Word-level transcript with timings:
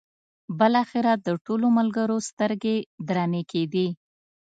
بالاخره 0.59 1.13
د 1.25 1.27
ټولو 1.45 1.67
ملګرو 1.77 2.17
سترګې 2.29 2.75
درنې 3.07 3.43
کېدې. 3.51 3.87